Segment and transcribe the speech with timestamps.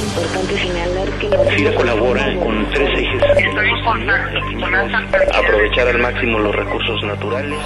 [0.00, 3.22] Importante señalar que FIRA colabora con tres ejes.
[5.34, 7.58] Aprovechar al máximo los recursos naturales.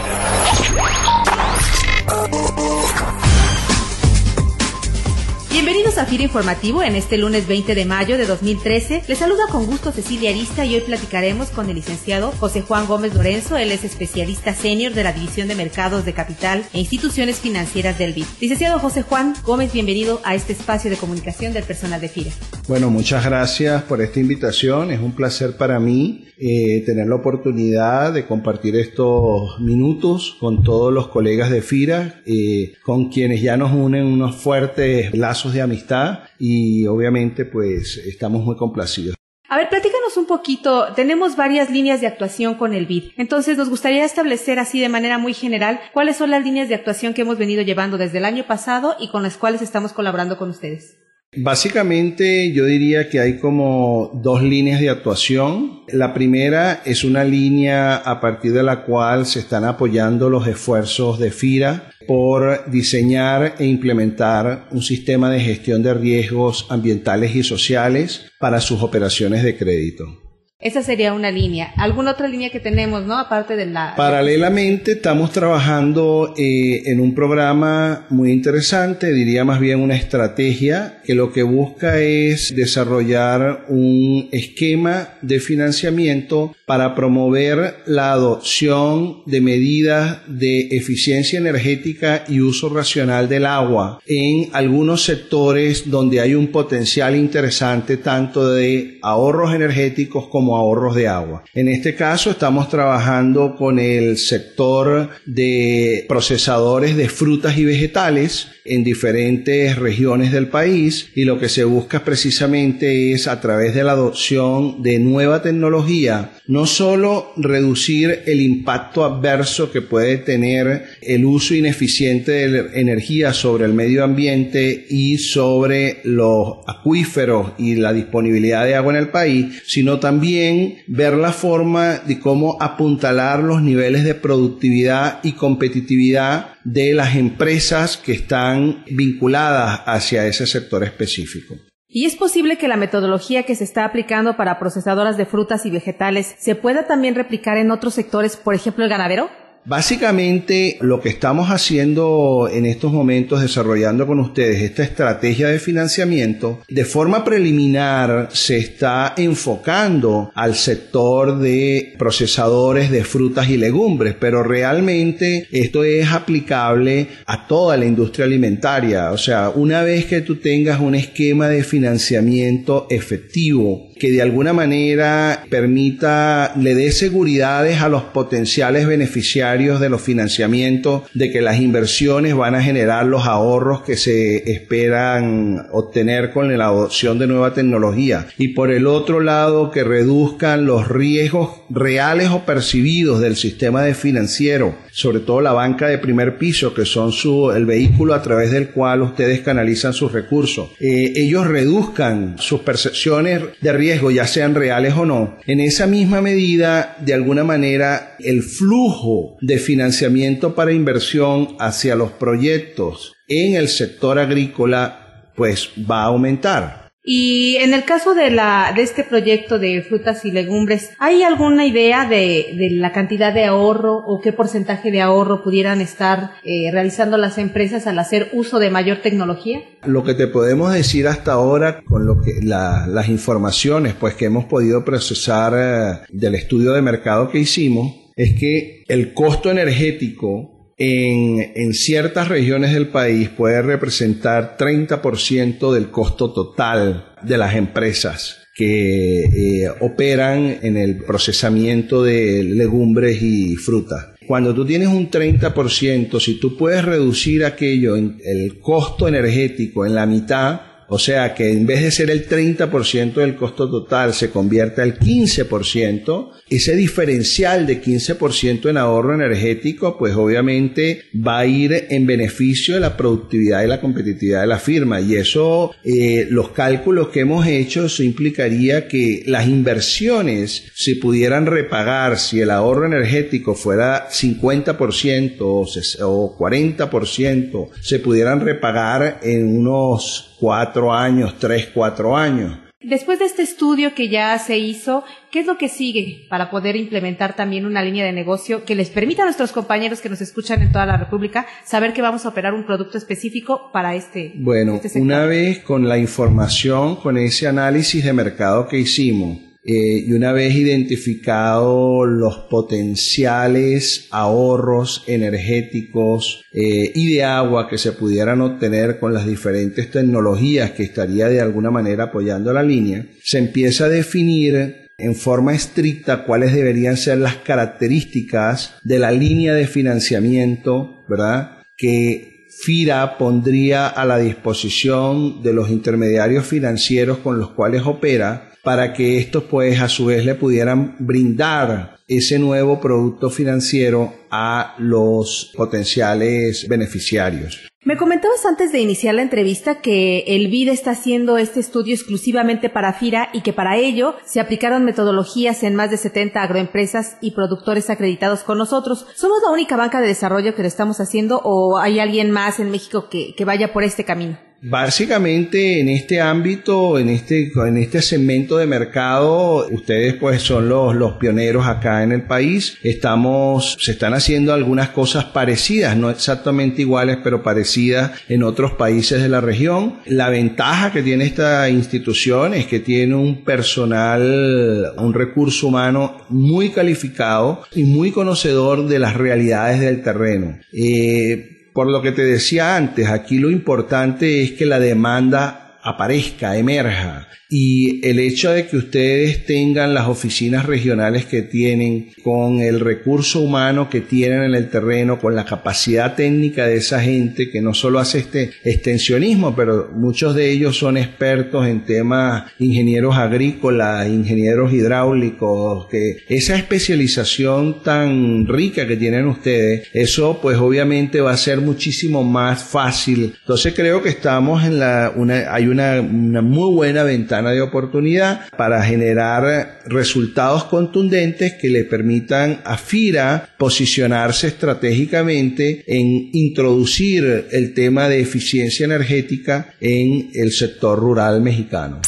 [5.54, 9.04] Bienvenidos a FIRA Informativo en este lunes 20 de mayo de 2013.
[9.06, 13.14] Les saluda con gusto Cecilia Arista y hoy platicaremos con el licenciado José Juan Gómez
[13.14, 13.56] Lorenzo.
[13.56, 18.14] Él es especialista senior de la División de Mercados de Capital e Instituciones Financieras del
[18.14, 18.24] BID.
[18.40, 22.32] Licenciado José Juan Gómez, bienvenido a este espacio de comunicación del personal de FIRA.
[22.66, 24.90] Bueno, muchas gracias por esta invitación.
[24.90, 30.92] Es un placer para mí eh, tener la oportunidad de compartir estos minutos con todos
[30.92, 36.20] los colegas de FIRA, eh, con quienes ya nos unen unos fuertes lazos de amistad
[36.38, 39.14] y obviamente pues estamos muy complacidos.
[39.54, 40.86] A ver, platícanos un poquito.
[40.96, 43.12] Tenemos varias líneas de actuación con el BID.
[43.18, 47.14] Entonces, nos gustaría establecer así de manera muy general cuáles son las líneas de actuación
[47.14, 50.50] que hemos venido llevando desde el año pasado y con las cuales estamos colaborando con
[50.50, 50.96] ustedes.
[51.36, 55.82] Básicamente yo diría que hay como dos líneas de actuación.
[55.88, 61.18] La primera es una línea a partir de la cual se están apoyando los esfuerzos
[61.18, 68.26] de FIRA por diseñar e implementar un sistema de gestión de riesgos ambientales y sociales
[68.38, 70.23] para sus operaciones de crédito.
[70.64, 71.74] Esa sería una línea.
[71.76, 73.18] ¿Alguna otra línea que tenemos, no?
[73.18, 73.92] Aparte de la...
[73.98, 81.14] Paralelamente estamos trabajando eh, en un programa muy interesante, diría más bien una estrategia que
[81.14, 90.20] lo que busca es desarrollar un esquema de financiamiento para promover la adopción de medidas
[90.26, 97.16] de eficiencia energética y uso racional del agua en algunos sectores donde hay un potencial
[97.16, 101.44] interesante tanto de ahorros energéticos como ahorros de agua.
[101.54, 108.84] En este caso estamos trabajando con el sector de procesadores de frutas y vegetales en
[108.84, 113.92] diferentes regiones del país y lo que se busca precisamente es a través de la
[113.92, 121.54] adopción de nueva tecnología no solo reducir el impacto adverso que puede tener el uso
[121.54, 128.74] ineficiente de energía sobre el medio ambiente y sobre los acuíferos y la disponibilidad de
[128.74, 134.14] agua en el país, sino también ver la forma de cómo apuntalar los niveles de
[134.14, 138.53] productividad y competitividad de las empresas que están
[138.90, 141.54] vinculadas hacia ese sector específico.
[141.86, 145.70] ¿Y es posible que la metodología que se está aplicando para procesadoras de frutas y
[145.70, 149.30] vegetales se pueda también replicar en otros sectores, por ejemplo el ganadero?
[149.66, 156.60] Básicamente lo que estamos haciendo en estos momentos, desarrollando con ustedes esta estrategia de financiamiento,
[156.68, 164.42] de forma preliminar se está enfocando al sector de procesadores de frutas y legumbres, pero
[164.42, 169.12] realmente esto es aplicable a toda la industria alimentaria.
[169.12, 174.52] O sea, una vez que tú tengas un esquema de financiamiento efectivo, que de alguna
[174.52, 181.60] manera permita, le dé seguridades a los potenciales beneficiarios de los financiamientos, de que las
[181.60, 187.54] inversiones van a generar los ahorros que se esperan obtener con la adopción de nueva
[187.54, 188.26] tecnología.
[188.36, 193.94] Y por el otro lado, que reduzcan los riesgos reales o percibidos del sistema de
[193.94, 198.50] financiero, sobre todo la banca de primer piso, que son su, el vehículo a través
[198.50, 200.70] del cual ustedes canalizan sus recursos.
[200.80, 206.20] Eh, ellos reduzcan sus percepciones de riesgo ya sean reales o no, en esa misma
[206.20, 213.68] medida, de alguna manera, el flujo de financiamiento para inversión hacia los proyectos en el
[213.68, 216.83] sector agrícola, pues va a aumentar.
[217.06, 221.66] Y en el caso de, la, de este proyecto de frutas y legumbres, ¿hay alguna
[221.66, 226.70] idea de, de la cantidad de ahorro o qué porcentaje de ahorro pudieran estar eh,
[226.72, 229.62] realizando las empresas al hacer uso de mayor tecnología?
[229.84, 234.46] Lo que te podemos decir hasta ahora con lo que las informaciones pues que hemos
[234.46, 241.74] podido procesar eh, del estudio de mercado que hicimos es que el costo energético en,
[241.74, 249.68] ciertas regiones del país puede representar 30% del costo total de las empresas que eh,
[249.80, 254.06] operan en el procesamiento de legumbres y frutas.
[254.26, 260.06] Cuando tú tienes un 30%, si tú puedes reducir aquello, el costo energético en la
[260.06, 264.82] mitad, o sea que en vez de ser el 30% del costo total se convierte
[264.82, 272.06] al 15%, ese diferencial de 15% en ahorro energético pues obviamente va a ir en
[272.06, 275.00] beneficio de la productividad y la competitividad de la firma.
[275.00, 281.46] Y eso eh, los cálculos que hemos hecho eso implicaría que las inversiones se pudieran
[281.46, 290.92] repagar si el ahorro energético fuera 50% o 40% se pudieran repagar en unos cuatro
[290.92, 292.58] años, tres, cuatro años.
[292.84, 296.76] Después de este estudio que ya se hizo, ¿qué es lo que sigue para poder
[296.76, 300.60] implementar también una línea de negocio que les permita a nuestros compañeros que nos escuchan
[300.60, 304.32] en toda la República saber que vamos a operar un producto específico para este?
[304.36, 310.04] Bueno, este una vez con la información, con ese análisis de mercado que hicimos, eh,
[310.06, 318.42] y una vez identificado los potenciales ahorros energéticos eh, y de agua que se pudieran
[318.42, 323.86] obtener con las diferentes tecnologías que estaría de alguna manera apoyando la línea, se empieza
[323.86, 331.04] a definir en forma estricta cuáles deberían ser las características de la línea de financiamiento,
[331.08, 331.62] ¿verdad?
[331.78, 338.92] Que FIRA pondría a la disposición de los intermediarios financieros con los cuales opera para
[338.92, 345.52] que estos pues a su vez le pudieran brindar ese nuevo producto financiero a los
[345.56, 347.68] potenciales beneficiarios.
[347.86, 352.70] Me comentabas antes de iniciar la entrevista que el BID está haciendo este estudio exclusivamente
[352.70, 357.32] para FIRA y que para ello se aplicaron metodologías en más de 70 agroempresas y
[357.32, 359.06] productores acreditados con nosotros.
[359.14, 362.70] ¿Somos la única banca de desarrollo que lo estamos haciendo o hay alguien más en
[362.70, 364.38] México que, que vaya por este camino?
[364.62, 370.94] Básicamente en este ámbito, en este, en este segmento de mercado, ustedes pues son los,
[370.94, 372.78] los pioneros acá en el país.
[372.82, 379.20] Estamos, se están haciendo algunas cosas parecidas, no exactamente iguales, pero parecidas en otros países
[379.20, 379.96] de la región.
[380.06, 386.70] La ventaja que tiene esta institución es que tiene un personal, un recurso humano muy
[386.70, 390.58] calificado y muy conocedor de las realidades del terreno.
[390.72, 396.56] Eh, por lo que te decía antes, aquí lo importante es que la demanda aparezca,
[396.56, 397.28] emerja.
[397.50, 403.40] Y el hecho de que ustedes tengan las oficinas regionales que tienen, con el recurso
[403.40, 407.74] humano que tienen en el terreno, con la capacidad técnica de esa gente que no
[407.74, 414.72] solo hace este extensionismo, pero muchos de ellos son expertos en temas ingenieros agrícolas, ingenieros
[414.72, 421.60] hidráulicos, que esa especialización tan rica que tienen ustedes, eso pues obviamente va a ser
[421.60, 423.34] muchísimo más fácil.
[423.38, 428.48] Entonces creo que estamos en la, una, hay una, una muy buena ventana de oportunidad
[428.56, 438.08] para generar resultados contundentes que le permitan a FIRA posicionarse estratégicamente en introducir el tema
[438.08, 442.00] de eficiencia energética en el sector rural mexicano.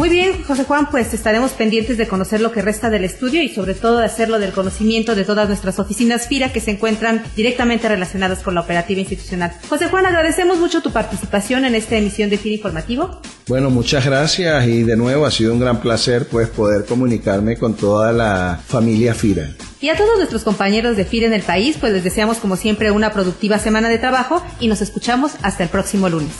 [0.00, 3.50] Muy bien, José Juan, pues estaremos pendientes de conocer lo que resta del estudio y
[3.50, 7.86] sobre todo de hacerlo del conocimiento de todas nuestras oficinas FIRA que se encuentran directamente
[7.86, 9.52] relacionadas con la operativa institucional.
[9.68, 13.20] José Juan, agradecemos mucho tu participación en esta emisión de FIRA Informativo.
[13.46, 17.74] Bueno, muchas gracias y de nuevo ha sido un gran placer pues poder comunicarme con
[17.74, 19.50] toda la familia FIRA.
[19.82, 22.90] Y a todos nuestros compañeros de FIRA en el país, pues les deseamos como siempre
[22.90, 26.32] una productiva semana de trabajo y nos escuchamos hasta el próximo lunes.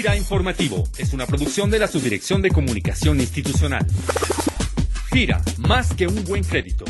[0.00, 3.86] FIRA Informativo es una producción de la Subdirección de Comunicación Institucional.
[5.12, 6.86] FIRA, más que un buen crédito.